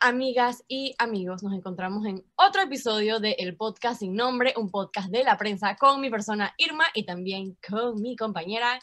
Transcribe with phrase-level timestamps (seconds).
[0.00, 1.42] amigas y amigos.
[1.42, 5.76] Nos encontramos en otro episodio de El Podcast Sin Nombre, un podcast de la prensa
[5.76, 8.78] con mi persona Irma y también con mi compañera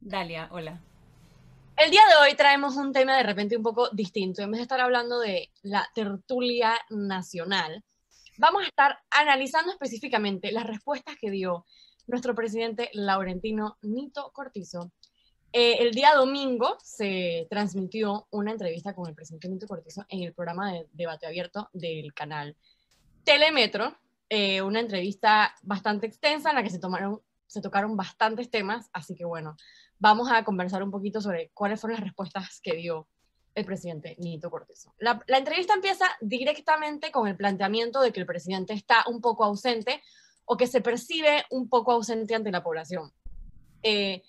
[0.00, 0.48] Dalia.
[0.52, 0.80] Hola.
[1.76, 4.42] El día de hoy traemos un tema de repente un poco distinto.
[4.42, 7.82] En vez de estar hablando de la tertulia nacional,
[8.38, 11.64] vamos a estar analizando específicamente las respuestas que dio
[12.06, 14.92] nuestro presidente Laurentino Nito Cortizo
[15.52, 20.32] eh, el día domingo se transmitió una entrevista con el presidente Nito Cortizo en el
[20.32, 22.56] programa de debate abierto del canal
[23.24, 23.94] Telemetro,
[24.30, 29.14] eh, una entrevista bastante extensa en la que se, tomaron, se tocaron bastantes temas, así
[29.14, 29.56] que bueno,
[29.98, 33.06] vamos a conversar un poquito sobre cuáles fueron las respuestas que dio
[33.54, 34.94] el presidente Nito Cortizo.
[34.98, 40.02] La, entrevista empieza directamente con el planteamiento de que el presidente está un poco ausente
[40.46, 43.12] o que se percibe un poco ausente ante la población.
[43.82, 44.22] Eh,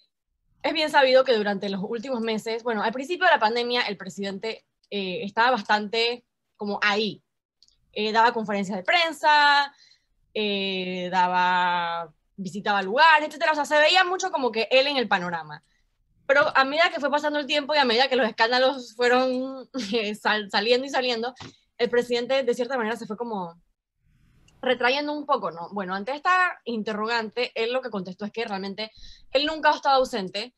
[0.64, 3.98] es bien sabido que durante los últimos meses, bueno, al principio de la pandemia, el
[3.98, 6.24] presidente eh, estaba bastante
[6.56, 7.22] como ahí.
[7.92, 9.74] Eh, daba conferencias de prensa,
[10.34, 13.44] eh, daba, visitaba lugares, etc.
[13.52, 15.64] O sea, se veía mucho como que él en el panorama.
[16.26, 19.70] Pero a medida que fue pasando el tiempo y a medida que los escándalos fueron
[20.50, 21.34] saliendo y saliendo,
[21.78, 23.54] el presidente de cierta manera se fue como
[24.64, 25.70] retrayendo un poco, ¿no?
[25.72, 28.92] Bueno, ante esta interrogante, él lo que contestó es que realmente
[29.32, 30.56] él nunca ha estado ausente.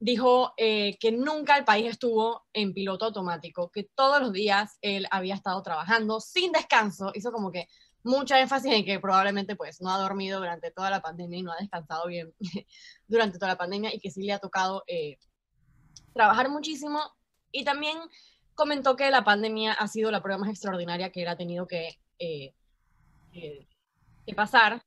[0.00, 5.06] Dijo eh, que nunca el país estuvo en piloto automático, que todos los días él
[5.10, 7.12] había estado trabajando sin descanso.
[7.14, 7.68] Hizo como que
[8.02, 11.52] mucha énfasis en que probablemente pues no ha dormido durante toda la pandemia y no
[11.52, 12.34] ha descansado bien
[13.06, 15.18] durante toda la pandemia y que sí le ha tocado eh,
[16.14, 16.98] trabajar muchísimo.
[17.52, 17.98] Y también
[18.54, 22.00] comentó que la pandemia ha sido la prueba más extraordinaria que él ha tenido que
[22.18, 22.54] eh,
[23.32, 23.66] que,
[24.34, 24.82] pasar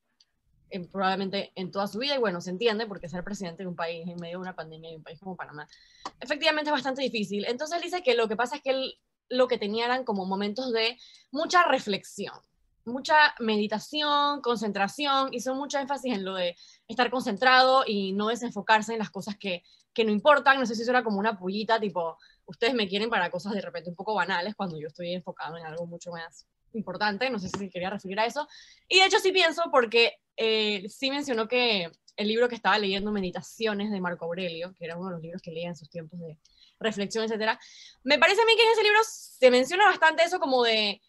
[0.92, 4.08] probablemente en toda su vida, y bueno, se entiende, porque ser presidente de un país
[4.08, 5.68] en medio de una pandemia y un país como Panamá,
[6.20, 7.46] efectivamente es bastante difícil.
[7.46, 8.98] Entonces dice que lo que pasa es que él
[9.30, 10.98] lo que tenía eran como momentos de
[11.32, 12.36] mucha reflexión,
[12.86, 16.56] mucha meditación, concentración, hizo mucho énfasis en lo de
[16.88, 20.60] estar concentrado y no desenfocarse en las cosas que, que no importan.
[20.60, 23.62] No sé si eso era como una pullita, tipo, ustedes me quieren para cosas de
[23.62, 27.50] repente un poco banales, cuando yo estoy enfocado en algo mucho más importante, no sé
[27.50, 28.48] si quería referir a eso.
[28.88, 33.12] Y de hecho sí pienso porque eh, sí mencionó que el libro que estaba leyendo,
[33.12, 36.20] Meditaciones de Marco Aurelio, que era uno de los libros que leía en sus tiempos
[36.20, 36.38] de
[36.80, 37.60] reflexión, etcétera,
[38.04, 41.02] me parece a mí que en ese libro se menciona bastante eso como de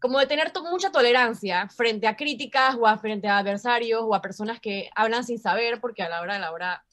[0.00, 4.22] como de tener mucha tolerancia frente a críticas o a, frente a adversarios o a
[4.22, 6.84] personas que hablan sin saber, porque a la hora de la hora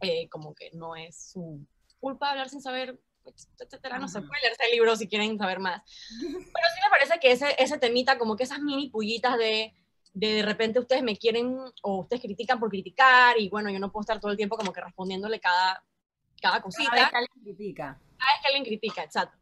[0.00, 1.66] eh, como que no es su
[2.00, 5.82] culpa hablar sin saber, etcétera, no se puede leer ese libro si quieren saber más.
[6.20, 9.74] Pero sí me parece que ese, ese temita, como que esas mini pullitas de,
[10.12, 13.90] de de repente ustedes me quieren o ustedes critican por criticar y bueno, yo no
[13.90, 15.84] puedo estar todo el tiempo como que respondiéndole cada,
[16.40, 16.90] cada cosita.
[16.90, 18.00] Cada vez que alguien critica.
[18.18, 19.38] Cada vez que alguien critica, exacto.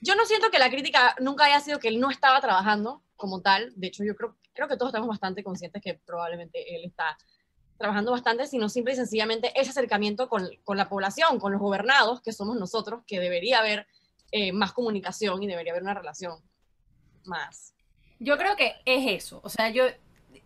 [0.00, 3.42] Yo no siento que la crítica nunca haya sido que él no estaba trabajando como
[3.42, 3.72] tal.
[3.76, 7.18] De hecho, yo creo, creo que todos estamos bastante conscientes que probablemente él está
[7.80, 12.20] trabajando bastante, sino simple y sencillamente ese acercamiento con, con la población, con los gobernados,
[12.20, 13.86] que somos nosotros, que debería haber
[14.32, 16.42] eh, más comunicación y debería haber una relación
[17.24, 17.74] más.
[18.18, 19.84] Yo creo que es eso, o sea, yo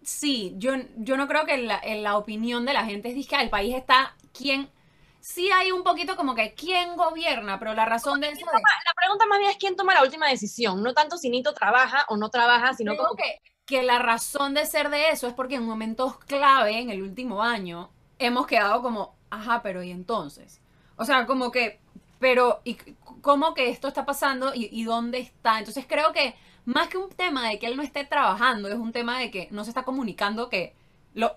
[0.03, 3.35] sí, yo, yo no creo que la, en la opinión de la gente es que
[3.35, 4.71] el país está quién
[5.19, 8.47] sí hay un poquito como que quién gobierna, pero la razón de eso.
[8.47, 12.07] La pregunta más bien es quién toma la última decisión, no tanto si Nito trabaja
[12.11, 15.57] o no trabaja, sino como que que la razón de ser de eso es porque
[15.57, 20.61] en momentos clave en el último año hemos quedado como, ajá, pero ¿y entonces?
[20.97, 21.81] O sea, como que,
[22.19, 22.77] pero, ¿y
[23.21, 25.59] cómo que esto está pasando y, dónde está?
[25.59, 28.93] Entonces creo que más que un tema de que él no esté trabajando, es un
[28.93, 30.75] tema de que no se está comunicando que
[31.15, 31.37] lo,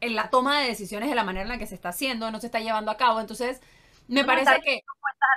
[0.00, 2.40] en la toma de decisiones de la manera en la que se está haciendo, no
[2.40, 3.20] se está llevando a cabo.
[3.20, 3.60] Entonces,
[4.08, 4.82] me parece que...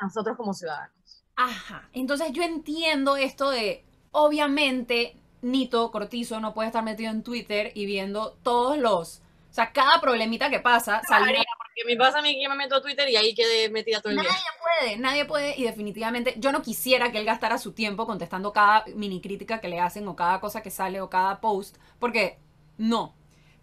[0.01, 1.23] a nosotros como ciudadanos.
[1.35, 1.87] Ajá.
[1.93, 5.15] Entonces yo entiendo esto de, obviamente,
[5.45, 9.21] Nito Cortizo no puede estar metido en Twitter y viendo todos los.
[9.51, 11.01] O sea, cada problemita que pasa.
[11.07, 11.43] Salía...
[11.57, 14.01] Porque me pasa a mí que yo me meto a Twitter y ahí quedé metida
[14.01, 14.29] todo el día.
[14.29, 15.55] Nadie puede, nadie puede.
[15.55, 19.67] Y definitivamente, yo no quisiera que él gastara su tiempo contestando cada mini crítica que
[19.67, 21.77] le hacen o cada cosa que sale o cada post.
[21.99, 22.39] Porque
[22.79, 23.13] no.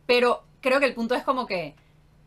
[0.07, 1.75] Pero creo que el punto es como que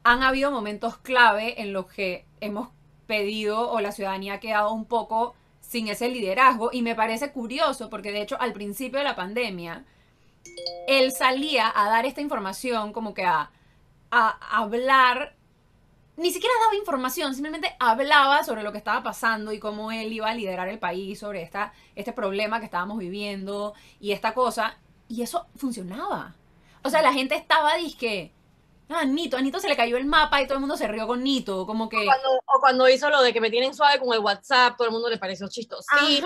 [0.04, 2.70] han habido momentos clave en los que hemos
[3.08, 5.34] pedido o la ciudadanía ha quedado un poco
[5.68, 6.70] sin ese liderazgo.
[6.72, 9.86] Y me parece curioso porque de hecho al principio de la pandemia,
[10.88, 13.50] él salía a dar esta información como que a,
[14.12, 15.36] a hablar,
[16.18, 20.30] ni siquiera daba información, simplemente hablaba sobre lo que estaba pasando y cómo él iba
[20.30, 24.78] a liderar el país, sobre esta, este problema que estábamos viviendo y esta cosa.
[25.08, 26.36] Y eso funcionaba.
[26.84, 28.32] O sea, la gente estaba disque,
[28.88, 31.08] Ah, Nito, a Nito se le cayó el mapa y todo el mundo se rió
[31.08, 31.98] con Nito, como que...
[31.98, 34.88] O cuando, o cuando hizo lo de que me tienen suave con el WhatsApp, todo
[34.88, 35.84] el mundo le pareció chistoso.
[36.00, 36.24] Sí,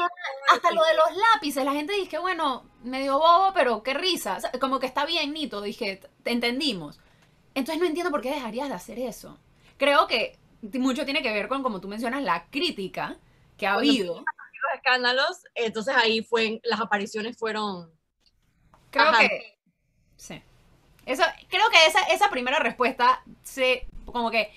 [0.51, 4.37] hasta lo de los lápices, la gente dice que bueno, medio bobo, pero qué risa.
[4.37, 6.99] O sea, como que está bien, Nito, dije, te entendimos.
[7.55, 9.37] Entonces no entiendo por qué dejarías de hacer eso.
[9.77, 13.17] Creo que mucho tiene que ver con, como tú mencionas, la crítica
[13.57, 14.15] que ha Cuando habido.
[14.15, 14.25] los
[14.75, 17.89] escándalos, entonces ahí fue, las apariciones fueron...
[18.91, 19.19] Creo Ajá.
[19.19, 19.57] que.
[20.17, 20.41] Sí.
[21.89, 23.87] Esa, esa primera respuesta se.
[24.05, 24.51] como que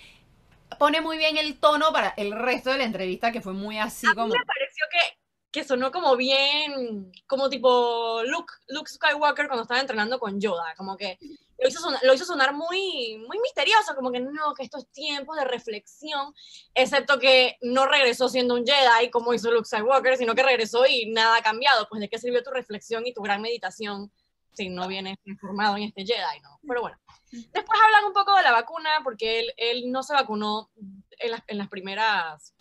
[0.78, 4.06] pone muy bien el tono para el resto de la entrevista, que fue muy así
[4.14, 4.28] como.
[4.28, 5.18] me pareció que,
[5.50, 10.96] que sonó como bien, como tipo Luke, Luke Skywalker cuando estaba entrenando con Yoda, como
[10.96, 11.18] que
[11.58, 15.36] lo hizo sonar, lo hizo sonar muy, muy misterioso, como que no, que estos tiempos
[15.36, 16.34] de reflexión,
[16.74, 21.10] excepto que no regresó siendo un Jedi como hizo Luke Skywalker, sino que regresó y
[21.12, 24.10] nada ha cambiado, pues de qué sirvió tu reflexión y tu gran meditación
[24.52, 26.60] si no vienes informado en este Jedi, ¿no?
[26.66, 27.01] Pero bueno.
[27.32, 30.70] Después hablan un poco de la vacuna, porque él, él no se vacunó
[31.18, 32.54] en las, en las primeras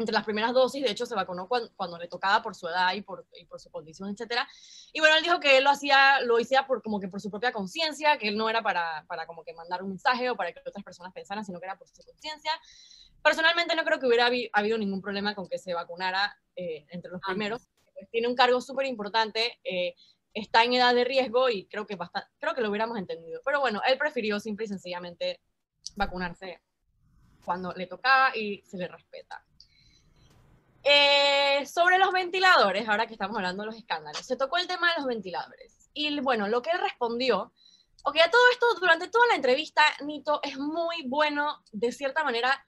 [0.00, 2.92] entre las primeras dosis, de hecho se vacunó cuando, cuando le tocaba por su edad
[2.94, 4.48] y por, y por su condición, etcétera.
[4.92, 7.32] Y bueno, él dijo que él lo hacía, lo hacía por, como que por su
[7.32, 10.52] propia conciencia, que él no era para, para como que mandar un mensaje o para
[10.52, 12.52] que otras personas pensaran, sino que era por su conciencia.
[13.24, 17.10] Personalmente no creo que hubiera habi- habido ningún problema con que se vacunara eh, entre
[17.10, 17.30] los Antes.
[17.34, 17.68] primeros.
[18.12, 19.96] Tiene un cargo súper importante, eh,
[20.34, 23.40] está en edad de riesgo y creo que, basta- creo que lo hubiéramos entendido.
[23.44, 25.40] Pero bueno, él prefirió simple y sencillamente
[25.96, 26.62] vacunarse
[27.44, 29.44] cuando le tocaba y se le respeta.
[30.84, 34.88] Eh, sobre los ventiladores, ahora que estamos hablando de los escándalos, se tocó el tema
[34.90, 35.90] de los ventiladores.
[35.92, 37.52] Y bueno, lo que él respondió,
[38.04, 42.66] ok, a todo esto, durante toda la entrevista, Nito es muy bueno, de cierta manera,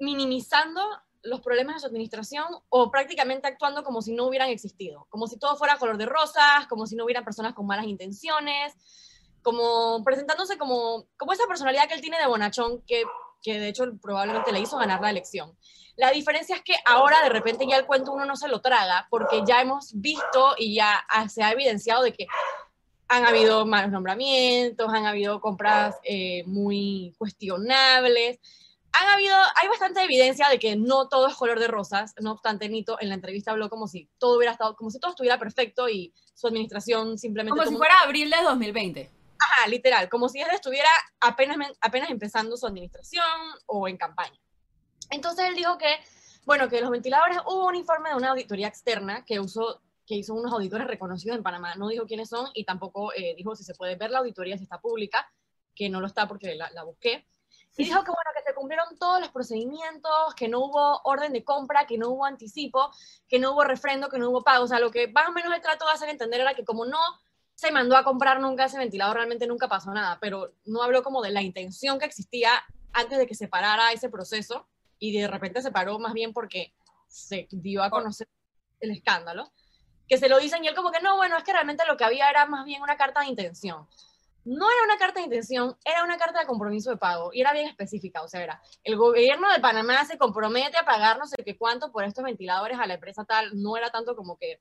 [0.00, 0.80] minimizando
[1.24, 5.38] los problemas de su administración o prácticamente actuando como si no hubieran existido, como si
[5.38, 8.74] todo fuera color de rosas, como si no hubieran personas con malas intenciones,
[9.42, 13.02] como presentándose como, como esa personalidad que él tiene de bonachón que,
[13.42, 15.56] que de hecho probablemente le hizo ganar la elección.
[15.96, 19.06] La diferencia es que ahora de repente ya el cuento uno no se lo traga
[19.10, 22.26] porque ya hemos visto y ya se ha evidenciado de que
[23.08, 28.40] han habido malos nombramientos, han habido compras eh, muy cuestionables,
[29.00, 32.68] han habido, hay bastante evidencia de que no todo es color de rosas, no obstante
[32.68, 35.88] Nito en la entrevista habló como si todo hubiera estado, como si todo estuviera perfecto
[35.88, 37.50] y su administración simplemente...
[37.50, 39.10] como si tomó- fuera abril de 2020.
[39.38, 40.88] Ajá, literal, como si él estuviera
[41.20, 43.24] apenas, apenas empezando su administración
[43.66, 44.38] o en campaña.
[45.10, 45.96] Entonces él dijo que,
[46.46, 50.34] bueno, que los ventiladores, hubo un informe de una auditoría externa que, usó, que hizo
[50.34, 53.74] unos auditores reconocidos en Panamá, no dijo quiénes son y tampoco eh, dijo si se
[53.74, 55.28] puede ver la auditoría, si está pública,
[55.74, 57.26] que no lo está porque la, la busqué.
[57.76, 61.42] Y dijo que, bueno, que se cumplieron todos los procedimientos, que no hubo orden de
[61.42, 62.90] compra, que no hubo anticipo,
[63.28, 64.64] que no hubo refrendo, que no hubo pago.
[64.64, 66.84] O sea, lo que más o menos él trató de hacer entender era que como
[66.84, 67.00] no
[67.54, 71.22] se mandó a comprar nunca ese ventilador, realmente nunca pasó nada, pero no habló como
[71.22, 72.50] de la intención que existía
[72.92, 74.66] antes de que se parara ese proceso
[74.98, 76.74] y de repente se paró más bien porque
[77.08, 78.28] se dio a conocer
[78.80, 79.52] el escándalo,
[80.08, 82.04] que se lo dicen y él como que no, bueno, es que realmente lo que
[82.04, 83.86] había era más bien una carta de intención.
[84.44, 87.52] No era una carta de intención, era una carta de compromiso de pago y era
[87.52, 91.42] bien específica, o sea, era el gobierno de Panamá se compromete a pagar no sé
[91.44, 94.60] qué cuánto por estos ventiladores a la empresa tal, no era tanto como que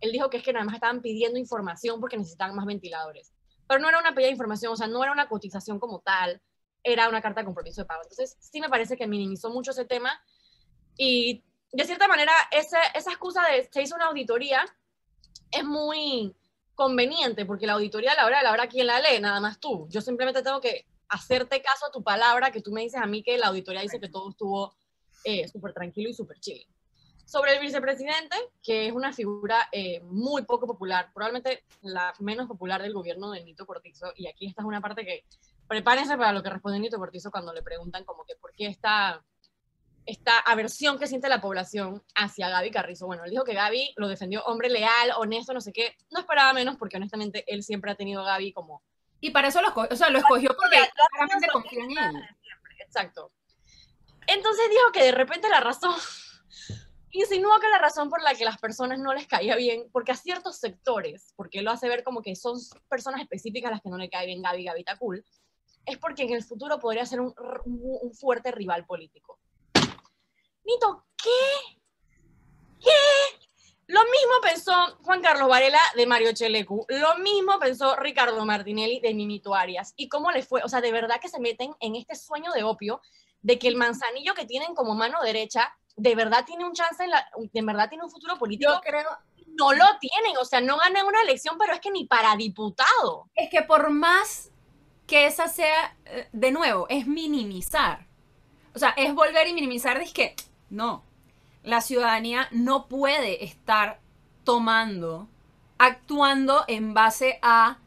[0.00, 3.32] él dijo que es que nada más estaban pidiendo información porque necesitaban más ventiladores.
[3.66, 6.40] Pero no era una pedida de información, o sea, no era una cotización como tal,
[6.82, 8.02] era una carta de compromiso de pago.
[8.02, 10.12] Entonces, sí me parece que minimizó mucho ese tema
[10.96, 14.64] y de cierta manera esa, esa excusa de se hizo una auditoría
[15.50, 16.36] es muy
[16.74, 19.58] conveniente porque la auditoría a la hora de la hora quién la lee, nada más
[19.60, 19.86] tú.
[19.90, 23.22] Yo simplemente tengo que hacerte caso a tu palabra que tú me dices a mí
[23.22, 24.74] que la auditoría dice que todo estuvo
[25.24, 26.66] eh, súper tranquilo y súper chill
[27.24, 32.82] sobre el vicepresidente, que es una figura eh, muy poco popular, probablemente la menos popular
[32.82, 35.24] del gobierno de Nito Cortizo, y aquí esta es una parte que
[35.66, 39.24] prepárense para lo que responde Nito Cortizo cuando le preguntan como que por qué esta,
[40.06, 43.06] esta aversión que siente la población hacia Gaby Carrizo.
[43.06, 46.52] Bueno, él dijo que Gaby lo defendió hombre leal, honesto, no sé qué, no esperaba
[46.52, 48.82] menos porque honestamente él siempre ha tenido a Gaby como...
[49.20, 50.76] Y para eso lo, o sea, lo escogió porque
[51.10, 52.22] claramente confía en él.
[52.80, 53.32] Exacto.
[54.26, 55.94] Entonces dijo que de repente la razón,
[57.10, 60.16] insinuó que la razón por la que las personas no les caía bien, porque a
[60.16, 62.58] ciertos sectores, porque él lo hace ver como que son
[62.88, 65.24] personas específicas a las que no le cae bien Gaby, Gaby está cool,
[65.86, 69.38] es porque en el futuro podría ser un fuerte rival político.
[70.64, 71.76] Nito, ¿qué?
[72.80, 72.90] ¿Qué?
[73.86, 79.12] Lo mismo pensó Juan Carlos Varela de Mario Chelecu, lo mismo pensó Ricardo Martinelli de
[79.12, 79.92] Mimito Arias.
[79.96, 80.62] ¿Y cómo les fue?
[80.62, 83.02] O sea, de verdad que se meten en este sueño de opio
[83.42, 87.10] de que el manzanillo que tienen como mano derecha de verdad tiene un chance, en
[87.10, 88.72] la, de verdad tiene un futuro político.
[88.72, 89.08] Yo creo,
[89.58, 93.30] No lo tienen, o sea, no ganan una elección, pero es que ni para diputado.
[93.34, 94.50] es que por más
[95.06, 98.08] que esa sea, eh, de nuevo, es minimizar.
[98.74, 100.34] O sea, es volver y minimizar, es que
[100.74, 101.04] no,
[101.62, 104.00] la ciudadanía no puede estar
[104.44, 105.28] tomando,
[105.78, 107.78] actuando en base a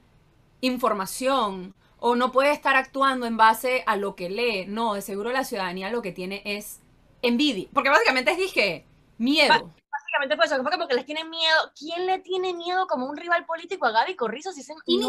[0.62, 4.65] información o no puede estar actuando en base a lo que lee.
[4.67, 6.79] No, de seguro la ciudadanía lo que tiene es
[7.22, 7.67] envidia.
[7.74, 8.86] Porque básicamente es, dije,
[9.17, 9.74] miedo.
[9.91, 11.72] Básicamente fue eso, fue como que les tiene miedo.
[11.77, 14.51] ¿Quién le tiene miedo como un rival político a Gaby Corrizo?
[14.51, 15.01] Si se, y,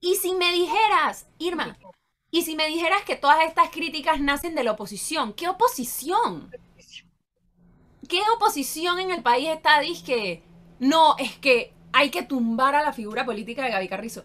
[0.00, 1.76] y si me dijeras, Irma,
[2.30, 6.50] y si me dijeras que todas estas críticas nacen de la oposición, ¿qué oposición?
[8.08, 9.80] ¿Qué oposición en el país está?
[9.80, 10.42] Dije,
[10.78, 14.24] no, es que hay que tumbar a la figura política de Gaby Carrizo.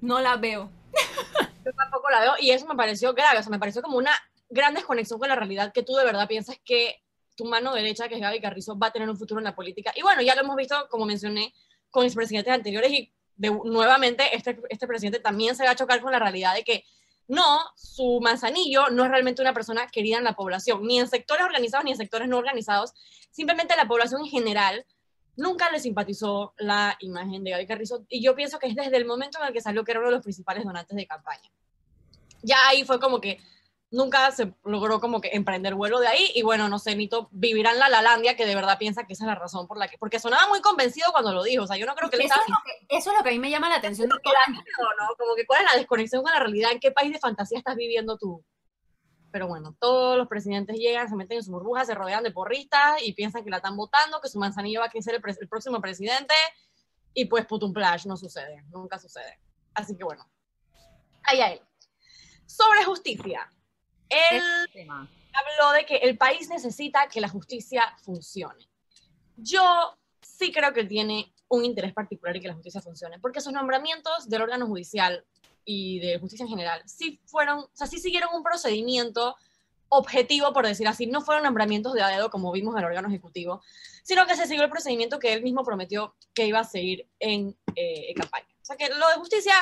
[0.00, 0.70] No la veo.
[1.64, 4.12] Yo tampoco la veo y eso me pareció grave, o sea, me pareció como una
[4.48, 7.02] gran desconexión con la realidad que tú de verdad piensas que
[7.36, 9.92] tu mano derecha, que es Gaby Carrizo, va a tener un futuro en la política.
[9.94, 11.52] Y bueno, ya lo hemos visto, como mencioné,
[11.90, 16.18] con expresidentes anteriores y nuevamente este, este presidente también se va a chocar con la
[16.18, 16.84] realidad de que
[17.28, 21.44] no, su manzanillo no es realmente una persona querida en la población, ni en sectores
[21.44, 22.92] organizados ni en sectores no organizados,
[23.30, 24.86] simplemente la población en general
[25.36, 29.04] nunca le simpatizó la imagen de Gaby Carrizo y yo pienso que es desde el
[29.04, 31.50] momento en el que salió que era uno de los principales donantes de campaña.
[32.42, 33.40] Ya ahí fue como que
[33.96, 37.72] nunca se logró como que emprender vuelo de ahí y bueno, no sé, Nito vivirá
[37.72, 39.98] en la Lalandia que de verdad piensa que esa es la razón por la que,
[39.98, 42.48] porque sonaba muy convencido cuando lo dijo, o sea, yo no creo que, eso, es
[42.48, 44.34] lo que eso es lo que a mí me llama la atención de todo
[45.00, 45.16] ¿no?
[45.16, 47.76] Como que cuál es la desconexión con la realidad, en qué país de fantasía estás
[47.76, 48.44] viviendo tú.
[49.32, 53.02] Pero bueno, todos los presidentes llegan, se meten en su burbuja, se rodean de porristas
[53.02, 56.34] y piensan que la están votando, que su manzanillo va a ser el, próximo presidente
[57.12, 59.40] y pues putum plash, no sucede, nunca sucede.
[59.74, 60.26] Así que bueno,
[61.24, 61.60] ahí a él.
[62.46, 63.50] Sobre justicia,
[64.08, 68.68] él habló de que el país necesita que la justicia funcione.
[69.36, 73.52] Yo sí creo que tiene un interés particular en que la justicia funcione, porque sus
[73.52, 75.24] nombramientos del órgano judicial
[75.64, 79.36] y de justicia en general sí fueron, o sea, sí siguieron un procedimiento
[79.88, 83.62] objetivo, por decir así, no fueron nombramientos de dedo como vimos en el órgano ejecutivo,
[84.02, 87.56] sino que se siguió el procedimiento que él mismo prometió que iba a seguir en,
[87.74, 88.46] eh, campaña.
[88.62, 89.54] O sea que lo de justicia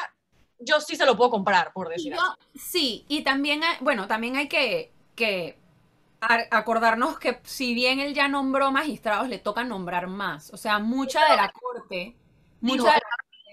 [0.59, 2.15] yo sí se lo puedo comprar, por decir
[2.55, 5.59] Sí, y también, hay, bueno, también hay que, que
[6.21, 10.53] acordarnos que si bien él ya nombró magistrados, le toca nombrar más.
[10.53, 12.17] O sea, mucha de la corte...
[12.61, 12.95] Mucha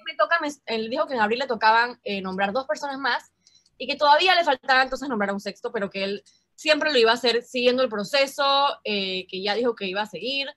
[0.05, 3.31] me toca, él dijo que en abril le tocaban eh, nombrar dos personas más
[3.77, 6.23] y que todavía le faltaba entonces nombrar a un sexto, pero que él
[6.55, 8.43] siempre lo iba a hacer siguiendo el proceso,
[8.83, 10.47] eh, que ya dijo que iba a seguir,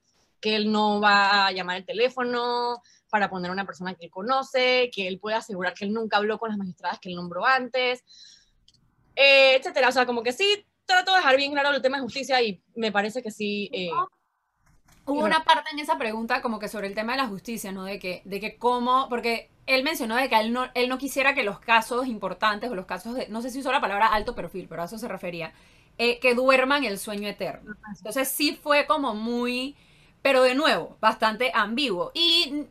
[0.41, 2.83] que él no va a llamar el teléfono,
[3.15, 6.17] para poner a una persona que él conoce, que él pueda asegurar que él nunca
[6.17, 8.03] habló con las magistradas que él nombró antes,
[9.15, 9.89] eh, etcétera.
[9.89, 12.61] O sea, como que sí trato de dejar bien claro el tema de justicia y
[12.75, 13.71] me parece que sí.
[13.73, 13.89] Eh,
[15.07, 17.85] Hubo una parte en esa pregunta como que sobre el tema de la justicia, ¿no?
[17.85, 21.37] De que, de que cómo, porque él mencionó de que él no, él no quisiera
[21.37, 24.35] que los casos importantes o los casos de, no sé si usó la palabra alto
[24.35, 25.53] perfil, pero a eso se refería,
[25.99, 27.77] eh, que duerman el sueño eterno.
[27.97, 29.77] Entonces sí fue como muy,
[30.21, 32.11] pero de nuevo, bastante ambiguo.
[32.13, 32.67] Y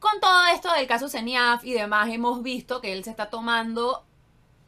[0.00, 4.04] con todo esto del caso CENIAF y demás, hemos visto que él se está tomando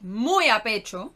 [0.01, 1.13] muy a pecho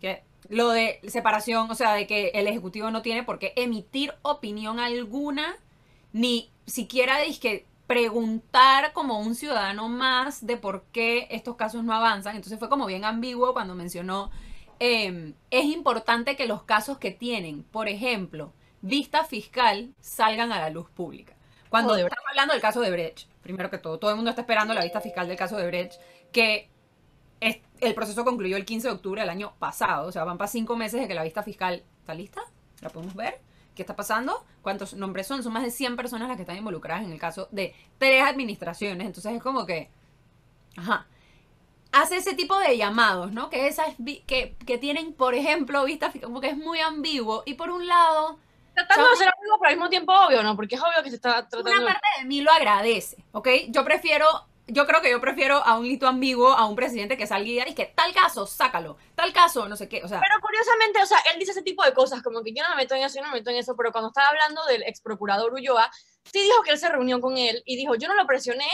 [0.00, 4.14] que lo de separación, o sea, de que el Ejecutivo no tiene por qué emitir
[4.22, 5.56] opinión alguna,
[6.12, 12.36] ni siquiera que preguntar como un ciudadano más de por qué estos casos no avanzan.
[12.36, 14.30] Entonces fue como bien ambiguo cuando mencionó,
[14.78, 20.70] em, es importante que los casos que tienen, por ejemplo, vista fiscal, salgan a la
[20.70, 21.34] luz pública.
[21.68, 24.74] Cuando estamos hablando del caso de Brecht, primero que todo, todo el mundo está esperando
[24.74, 25.94] la vista fiscal del caso de Brecht,
[26.32, 26.68] que
[27.40, 30.76] el proceso concluyó el 15 de octubre del año pasado, o sea, van para cinco
[30.76, 32.42] meses de que la vista fiscal está lista,
[32.80, 33.40] la podemos ver.
[33.74, 34.44] ¿Qué está pasando?
[34.62, 35.42] ¿Cuántos nombres son?
[35.42, 39.06] Son más de 100 personas las que están involucradas en el caso de tres administraciones.
[39.06, 39.88] Entonces es como que,
[40.76, 41.06] ajá,
[41.92, 43.48] hace ese tipo de llamados, ¿no?
[43.48, 43.94] Que esas
[44.26, 47.42] que, que tienen, por ejemplo, vista como que es muy ambiguo.
[47.46, 48.38] Y por un lado,
[48.74, 50.56] tratando de ser amigo, pero al mismo tiempo obvio, ¿no?
[50.56, 51.70] Porque es obvio que se está tratando.
[51.70, 53.48] Una parte de mí lo agradece, ¿ok?
[53.68, 54.26] Yo prefiero,
[54.66, 57.74] yo creo que yo prefiero a un hito ambiguo, a un presidente que salga y
[57.74, 60.20] que tal caso, sácalo, tal caso, no sé qué, o sea.
[60.20, 62.76] Pero curiosamente, o sea, él dice ese tipo de cosas, como que yo no me
[62.76, 65.00] meto en eso, yo no me meto en eso, pero cuando estaba hablando del ex
[65.00, 65.90] procurador Ulloa,
[66.24, 68.68] sí dijo que él se reunió con él y dijo, yo no lo presioné,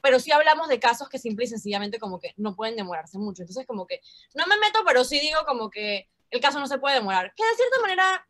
[0.00, 3.42] pero sí hablamos de casos que simple y sencillamente como que no pueden demorarse mucho.
[3.42, 4.00] Entonces, como que
[4.34, 7.32] no me meto, pero sí digo como que el caso no se puede demorar.
[7.34, 8.26] Que de cierta manera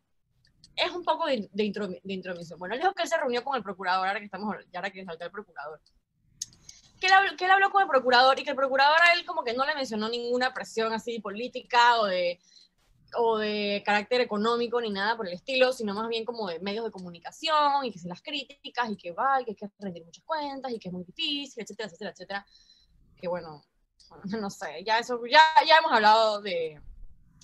[0.75, 2.59] es un poco de, de, intromisión.
[2.59, 5.05] Bueno, él dijo que él se reunió con el procurador, ahora que estamos, ahora que
[5.05, 5.79] salta el procurador.
[6.99, 9.25] Que él, habló, que él habló con el procurador y que el procurador a él
[9.25, 12.39] como que no le mencionó ninguna presión así política o de,
[13.17, 16.85] o de carácter económico ni nada por el estilo, sino más bien como de medios
[16.85, 20.05] de comunicación y que se las críticas y que va, y que hay que rendir
[20.05, 22.45] muchas cuentas y que es muy difícil, etcétera, etcétera, etcétera.
[23.17, 23.63] Que bueno,
[24.39, 26.79] no sé, ya eso, ya, ya hemos hablado de,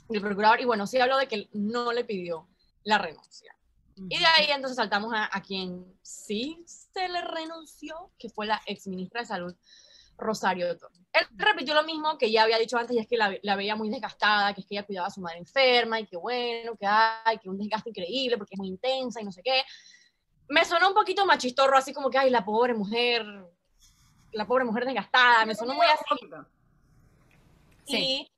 [0.08, 2.48] del procurador y bueno, sí habló de que no le pidió
[2.88, 3.54] la renuncia.
[3.96, 8.62] Y de ahí entonces saltamos a, a, quien sí se le renunció, que fue la
[8.66, 9.56] ex ministra de Salud,
[10.18, 13.56] Rosario Él repitió lo mismo que ya había dicho antes, y es que la, la,
[13.56, 16.76] veía muy desgastada, que es que ella cuidaba a su madre enferma, y que bueno,
[16.78, 19.64] que hay, que un desgaste increíble porque es muy intensa y no sé qué.
[20.48, 23.26] Me sonó un poquito machistorro, así como que, ay, la pobre mujer,
[24.32, 26.04] la pobre mujer desgastada, me sonó muy así.
[27.86, 28.32] Sí.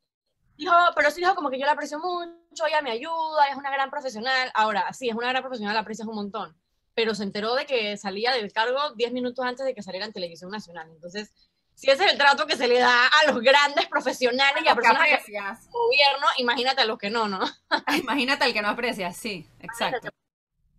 [0.58, 3.56] Y dijo, pero sí dijo como que yo la aprecio mucho, ella me ayuda, es
[3.56, 4.51] una gran profesional.
[4.53, 6.56] Ahora, sí, es una gran profesional, la aprecias un montón.
[6.94, 10.13] Pero se enteró de que salía del cargo 10 minutos antes de que saliera en
[10.13, 10.89] televisión nacional.
[10.91, 11.32] Entonces,
[11.79, 14.75] si ese es el trato que se le da a los grandes profesionales y a
[14.75, 15.70] personas que aprecias.
[15.72, 17.39] gobierno, imagínate a los que no, ¿no?
[17.98, 20.10] imagínate al que no aprecias, sí, exacto.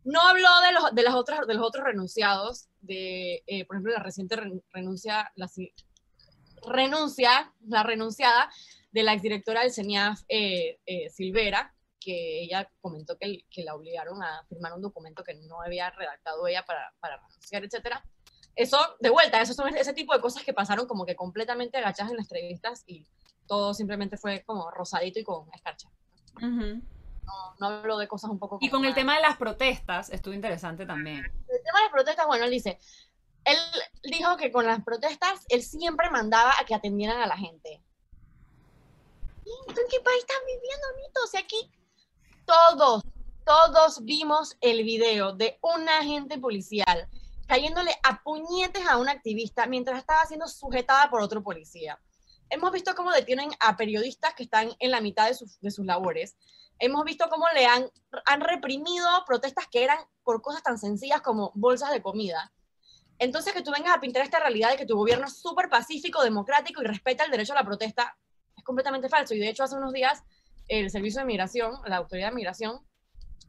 [0.05, 3.95] No habló de los, de, las otras, de los otros renunciados, de, eh, por ejemplo,
[3.95, 4.37] la reciente
[4.73, 5.49] renuncia, la,
[6.67, 8.51] renuncia, la renunciada
[8.93, 14.23] de la exdirectora del CENIAF, eh, eh, Silvera, que ella comentó que, que, la obligaron
[14.23, 18.05] a firmar un documento que no había redactado ella para, para renunciar, etcétera.
[18.57, 22.11] Eso, de vuelta, eso son ese tipo de cosas que pasaron como que completamente agachadas
[22.11, 23.07] en las entrevistas y
[23.47, 25.89] todo simplemente fue como rosadito y con escarcha.
[26.41, 26.83] no,
[27.59, 28.59] no hablo de cosas un poco...
[28.61, 31.19] Y con el tema de las protestas, estuvo interesante también.
[31.19, 32.79] El tema de las protestas, bueno, él dice,
[33.45, 33.59] él
[34.05, 37.83] dijo que con las protestas él siempre mandaba a que atendieran a la gente.
[39.47, 41.21] ¿En qué país están viviendo, Nito?
[41.25, 41.71] O sea, aquí
[42.45, 43.03] todos,
[43.45, 47.09] todos vimos el video de un agente policial
[47.47, 51.99] cayéndole a puñetes a una activista mientras estaba siendo sujetada por otro policía.
[52.49, 55.85] Hemos visto cómo detienen a periodistas que están en la mitad de sus, de sus
[55.85, 56.37] labores.
[56.79, 57.91] Hemos visto cómo le han,
[58.27, 62.53] han reprimido protestas que eran por cosas tan sencillas como bolsas de comida.
[63.19, 66.23] Entonces, que tú vengas a pintar esta realidad de que tu gobierno es súper pacífico,
[66.23, 68.17] democrático y respeta el derecho a la protesta,
[68.61, 69.35] es completamente falso.
[69.35, 70.23] Y de hecho, hace unos días,
[70.69, 72.81] el Servicio de Migración, la Autoridad de Migración,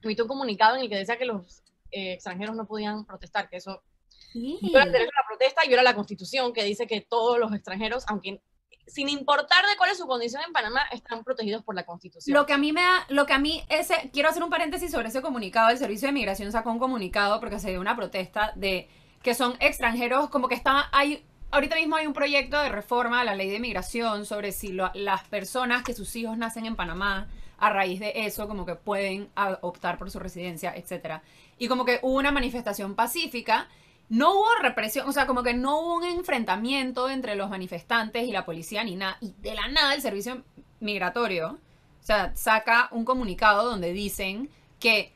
[0.02, 3.58] emitió un comunicado en el que decía que los eh, extranjeros no podían protestar, que
[3.58, 3.84] eso
[4.32, 4.60] Sí.
[4.64, 8.06] el derecho a la protesta y viola la constitución que dice que todos los extranjeros,
[8.08, 8.42] aunque
[8.88, 12.34] sin importar de cuál es su condición en Panamá, están protegidos por la Constitución.
[12.36, 14.92] Lo que a mí me da, lo que a mí ese, quiero hacer un paréntesis
[14.92, 18.54] sobre ese comunicado, el Servicio de Migración sacó un comunicado porque se dio una protesta
[18.56, 18.90] de
[19.22, 23.24] que son extranjeros, como que está, hay, ahorita mismo hay un proyecto de reforma a
[23.24, 27.70] la ley de migración sobre si las personas que sus hijos nacen en Panamá, a
[27.70, 29.30] raíz de eso, como que pueden
[29.62, 31.22] optar por su residencia, etcétera.
[31.58, 33.68] Y como que hubo una manifestación pacífica
[34.12, 38.34] no hubo represión, o sea, como que no hubo un enfrentamiento entre los manifestantes y
[38.34, 39.18] la policía ni nada.
[39.22, 40.44] Y de la nada el servicio
[40.82, 44.50] migratorio, o sea, saca un comunicado donde dicen
[44.82, 45.14] que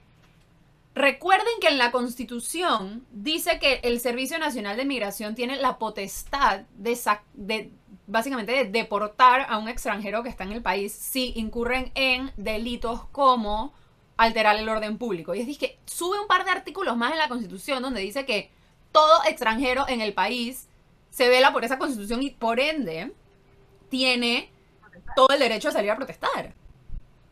[0.96, 6.62] recuerden que en la Constitución dice que el Servicio Nacional de Migración tiene la potestad
[6.76, 6.98] de,
[7.34, 7.72] de
[8.08, 13.06] básicamente de deportar a un extranjero que está en el país si incurren en delitos
[13.12, 13.74] como
[14.18, 15.36] alterar el orden público.
[15.36, 18.52] Y es que sube un par de artículos más en la Constitución donde dice que
[18.92, 20.70] todo extranjero en el país
[21.10, 23.14] se vela por esa constitución y por ende
[23.90, 24.50] tiene
[25.16, 26.54] todo el derecho a salir a protestar.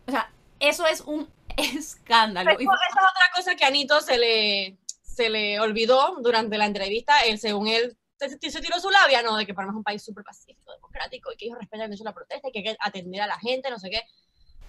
[0.05, 2.51] O sea, eso es un escándalo.
[2.51, 7.21] esa es otra cosa que a Anito se le, se le olvidó durante la entrevista.
[7.21, 9.35] Él, según él, se, tiró su labia, ¿no?
[9.35, 12.13] De que Panamá es un país súper pacífico, democrático y que ellos respetan a la
[12.13, 14.03] protesta y que hay que atender a la gente, no sé qué.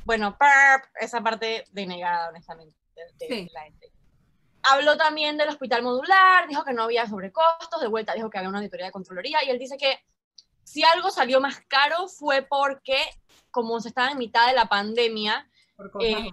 [0.05, 3.90] Bueno, perp, esa parte denegada, honestamente, de, la gente.
[4.62, 8.49] Habló también del hospital modular, dijo que no había sobrecostos, de vuelta dijo que había
[8.49, 10.03] una auditoría de controloría y él dice que
[10.62, 12.99] si algo salió más caro fue porque
[13.51, 15.49] como se estaba en mitad de la pandemia,
[16.00, 16.30] eh,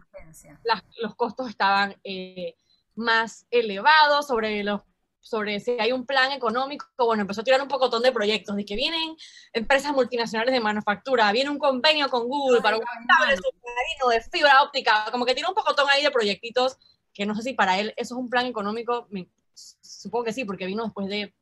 [1.01, 2.56] los costos estaban eh,
[2.95, 4.82] más elevados sobre los
[5.23, 8.65] sobre si hay un plan económico, bueno, empezó a tirar un pocotón de proyectos, de
[8.65, 9.15] que vienen
[9.54, 14.63] empresas multinacionales de manufactura, viene un convenio con Google para un cable submarino de fibra
[14.63, 16.77] óptica, como que tiene un pocotón ahí de proyectitos
[17.13, 19.08] que no sé si para él eso es un plan económico,
[19.54, 21.36] supongo que sí, porque vino después de,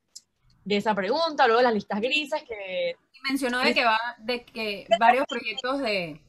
[0.65, 2.95] de esa pregunta, luego las listas grises que...
[3.29, 6.21] Mencionó de que va, de que varios proyectos de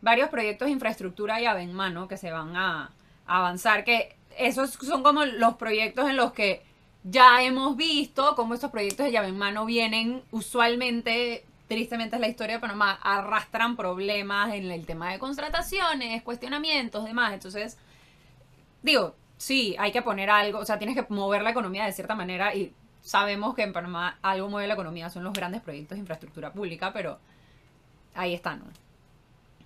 [0.00, 2.90] varios proyectos de infraestructura ya ven mano que se van a,
[3.28, 6.62] avanzar, que esos son como los proyectos en los que
[7.04, 12.28] ya hemos visto cómo estos proyectos de llave en mano vienen usualmente, tristemente es la
[12.28, 17.32] historia de Panamá, arrastran problemas en el tema de contrataciones, cuestionamientos, demás.
[17.34, 17.78] Entonces,
[18.82, 22.14] digo, sí, hay que poner algo, o sea, tienes que mover la economía de cierta
[22.14, 26.00] manera y sabemos que en Panamá algo mueve la economía, son los grandes proyectos de
[26.00, 27.18] infraestructura pública, pero
[28.14, 28.87] ahí están, ¿no?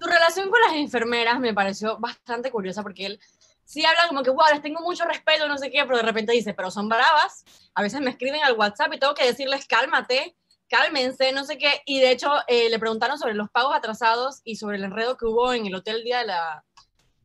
[0.03, 3.21] Tu relación con las enfermeras me pareció bastante curiosa porque él
[3.65, 6.33] sí habla como que, wow, les tengo mucho respeto, no sé qué, pero de repente
[6.33, 7.45] dice, pero son bravas.
[7.75, 10.37] A veces me escriben al WhatsApp y tengo que decirles, cálmate,
[10.69, 11.83] cálmense, no sé qué.
[11.87, 15.27] Y de hecho, eh, le preguntaron sobre los pagos atrasados y sobre el enredo que
[15.27, 16.65] hubo en el hotel el día de la,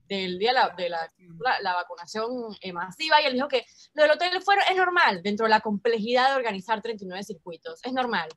[0.07, 2.29] del día de la, de la, la- la vacunación
[2.61, 3.19] eh, masiva.
[3.21, 6.35] Y él dijo que lo del hotel fue, es normal dentro de la complejidad de
[6.35, 7.79] organizar 39 circuitos.
[7.83, 8.29] Es normal.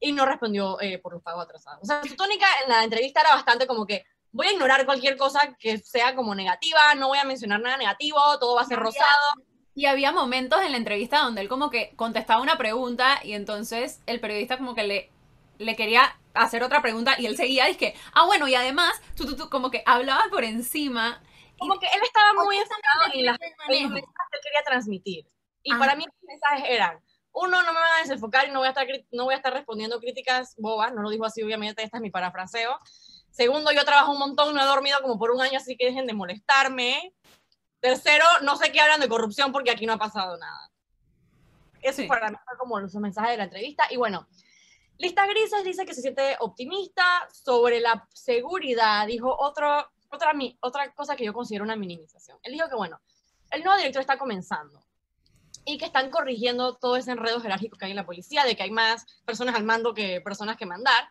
[0.00, 1.80] Y no respondió eh, por los pagos atrasados.
[1.82, 5.16] O sea, su tónica en la entrevista era bastante como que voy a ignorar cualquier
[5.16, 8.78] cosa que sea como negativa, no voy a mencionar nada negativo, todo va a ser
[8.78, 9.32] Había- rosado.
[9.74, 14.00] Y había momentos en la entrevista donde él como que contestaba una pregunta y entonces
[14.06, 15.10] el periodista como que le,
[15.58, 19.00] le quería hacer otra pregunta y él seguía y es que, ah, bueno, y además,
[19.16, 21.22] tú, tú, tú, como que hablaba por encima.
[21.58, 25.26] Como que él estaba muy enfocado en las en los mensajes que él quería transmitir.
[25.62, 25.80] Y Ajá.
[25.80, 26.98] para mí los mensajes eran,
[27.32, 29.52] uno, no me van a desenfocar y no voy a estar, no voy a estar
[29.52, 32.78] respondiendo críticas bobas, no lo dijo así, obviamente, este es mi parafraseo.
[33.30, 36.06] Segundo, yo trabajo un montón, no he dormido como por un año, así que dejen
[36.06, 37.14] de molestarme.
[37.80, 40.70] Tercero, no sé qué hablan de corrupción porque aquí no ha pasado nada.
[41.80, 42.08] Eso Sí.
[42.08, 43.86] para mí fue como los mensajes de la entrevista.
[43.90, 44.28] Y bueno,
[44.98, 49.06] Lista Grises dice que se siente optimista sobre la seguridad.
[49.06, 52.38] Dijo otro, otra, otra cosa que yo considero una minimización.
[52.42, 53.00] Él dijo que, bueno,
[53.50, 54.84] el nuevo director está comenzando
[55.72, 58.62] y que están corrigiendo todo ese enredo jerárquico que hay en la policía, de que
[58.62, 61.08] hay más personas al mando que personas que mandar.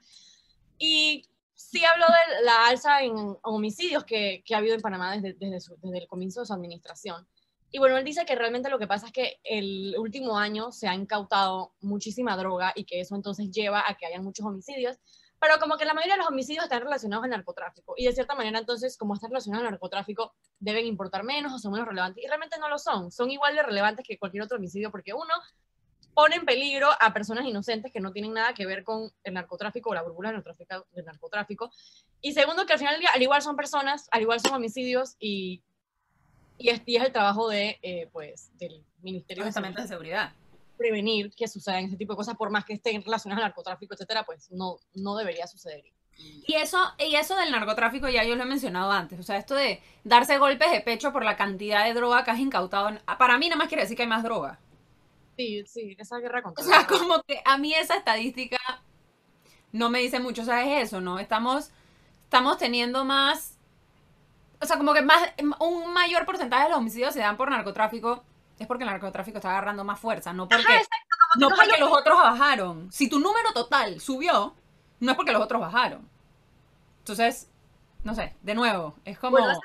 [0.78, 5.34] Y sí habló de la alza en homicidios que, que ha habido en Panamá desde,
[5.34, 7.28] desde, su- desde el comienzo de su administración.
[7.72, 10.88] Y bueno, él dice que realmente lo que pasa es que el último año se
[10.88, 14.98] ha incautado muchísima droga y que eso entonces lleva a que hayan muchos homicidios,
[15.40, 18.36] pero como que la mayoría de los homicidios están relacionados al narcotráfico y de cierta
[18.36, 22.28] manera entonces como están relacionados al narcotráfico deben importar menos o son menos relevantes y
[22.28, 25.34] realmente no lo son, son igual de relevantes que cualquier otro homicidio porque uno
[26.14, 29.90] pone en peligro a personas inocentes que no tienen nada que ver con el narcotráfico
[29.90, 31.72] o la burbuja del narcotráfico, del narcotráfico.
[32.20, 35.64] Y segundo, que al final al igual son personas, al igual son homicidios y,
[36.58, 40.34] y, es, y es el trabajo de, eh, pues, del Ministerio de de seguridad.
[40.80, 44.24] Prevenir que sucedan ese tipo de cosas, por más que estén relacionadas al narcotráfico, etcétera,
[44.24, 45.84] pues no, no debería suceder.
[46.18, 49.20] Y eso, y eso del narcotráfico ya yo lo he mencionado antes.
[49.20, 52.40] O sea, esto de darse golpes de pecho por la cantidad de droga que has
[52.40, 52.98] incautado.
[53.18, 54.60] Para mí nada más quiere decir que hay más droga.
[55.38, 58.58] Sí, sí, esa guerra contra O sea, como que a mí esa estadística
[59.72, 60.42] no me dice mucho.
[60.42, 61.20] O sea, es eso, ¿no?
[61.20, 61.72] Estamos,
[62.24, 63.58] estamos teniendo más.
[64.62, 65.22] O sea, como que más,
[65.60, 68.24] un mayor porcentaje de los homicidios se dan por narcotráfico.
[68.60, 71.80] Es porque el narcotráfico está agarrando más fuerza, no porque, Ajá, exacto, no que porque
[71.80, 72.92] los otros bajaron.
[72.92, 74.56] Si tu número total subió,
[75.00, 76.10] no es porque los otros bajaron.
[77.00, 77.50] Entonces,
[78.04, 79.38] no sé, de nuevo, es como.
[79.38, 79.60] Bueno,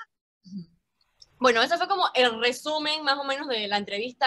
[1.39, 4.27] Bueno, ese fue como el resumen más o menos de la entrevista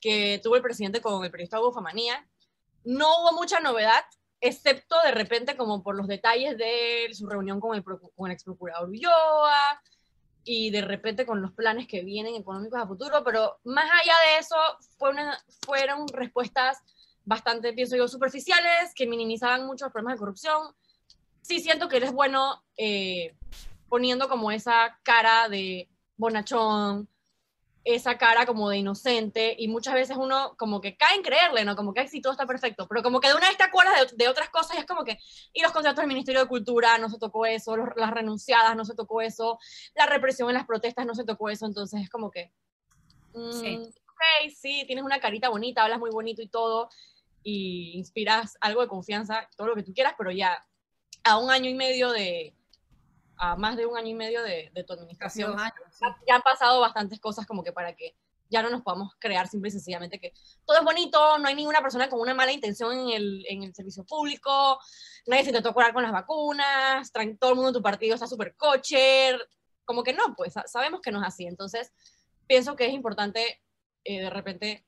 [0.00, 2.26] que tuvo el presidente con el periodista Hugo Famanía.
[2.84, 4.04] No hubo mucha novedad,
[4.40, 8.44] excepto de repente como por los detalles de su reunión con el, con el ex
[8.44, 9.82] procurador Ulloa
[10.44, 14.38] y de repente con los planes que vienen económicos a futuro, pero más allá de
[14.38, 14.56] eso
[14.98, 15.12] fue
[15.60, 16.78] fueron respuestas
[17.24, 20.74] bastante, pienso yo, superficiales, que minimizaban mucho los problemas de corrupción.
[21.42, 23.34] Sí siento que él es bueno eh,
[23.88, 27.08] poniendo como esa cara de bonachón,
[27.84, 31.76] esa cara como de inocente, y muchas veces uno como que cae en creerle, ¿no?
[31.76, 34.10] Como que "Ay, sí, todo está perfecto, pero como que de una vez te acuerdas
[34.10, 35.18] de, de otras cosas y es como que,
[35.54, 38.84] y los contratos del Ministerio de Cultura, no se tocó eso, los- las renunciadas, no
[38.84, 39.58] se tocó eso,
[39.94, 42.52] la represión en las protestas, no se tocó eso, entonces es como que,
[43.32, 43.78] mm, Sí.
[43.78, 46.90] ok, sí, tienes una carita bonita, hablas muy bonito y todo,
[47.42, 50.66] y inspiras algo de confianza, todo lo que tú quieras, pero ya
[51.24, 52.54] a un año y medio de,
[53.42, 55.98] a más de un año y medio de, de tu administración, años, sí.
[56.02, 58.14] ya- ya han pasado bastantes cosas como que para que
[58.50, 60.32] ya no nos podamos crear simple y sencillamente que
[60.66, 63.74] todo es bonito, no hay ninguna persona con una mala intención en el, en el
[63.74, 64.78] servicio público,
[65.26, 68.56] nadie se intentó curar con las vacunas, todo el mundo en tu partido está súper
[68.56, 69.40] cocher,
[69.84, 71.92] como que no, pues sa- sabemos que no es así, entonces
[72.46, 73.62] pienso que es importante
[74.04, 74.84] eh, de repente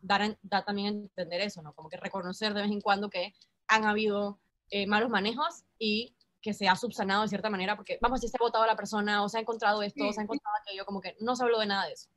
[0.00, 1.74] dar, dar también a entender eso, ¿no?
[1.74, 3.34] Como que reconocer de vez en cuando que
[3.66, 4.38] han habido
[4.70, 8.36] eh, malos manejos y que se ha subsanado de cierta manera, porque vamos, si se
[8.38, 10.84] ha votado a la persona, o se ha encontrado esto, o se ha encontrado aquello,
[10.86, 12.08] como que no se habló de nada de eso.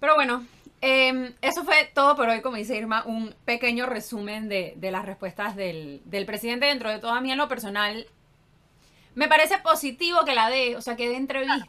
[0.00, 0.46] Pero bueno,
[0.80, 5.04] eh, eso fue todo por hoy, como dice Irma, un pequeño resumen de, de las
[5.06, 6.66] respuestas del, del presidente.
[6.66, 8.06] Dentro de todo, a mí en lo personal,
[9.14, 11.68] me parece positivo que la dé, o sea, que dé entrevistas.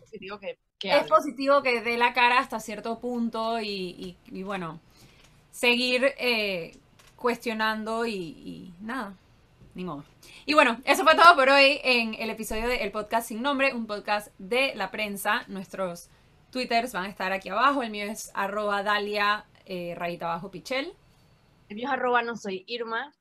[0.00, 4.42] Positivo que, que Es positivo que dé la cara hasta cierto punto y, y- y
[4.42, 4.80] bueno,
[5.52, 6.76] seguir eh,
[7.16, 9.14] cuestionando y, y nada,
[9.74, 10.04] ni modo.
[10.46, 13.86] Y bueno, eso fue todo por hoy en el episodio del podcast sin nombre, un
[13.86, 15.44] podcast de la prensa.
[15.48, 16.08] Nuestros
[16.50, 17.82] twitters van a estar aquí abajo.
[17.82, 20.92] El mío es arroba dalia eh, rayita abajo pichel.
[21.68, 23.12] El mío es arroba no soy Irma.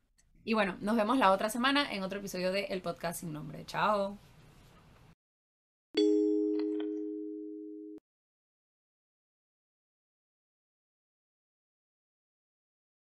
[0.43, 3.65] Y bueno, nos vemos la otra semana en otro episodio del podcast sin nombre.
[3.65, 4.28] Chao.